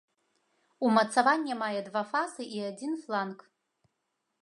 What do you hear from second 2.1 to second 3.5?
фасы і адзін фланк.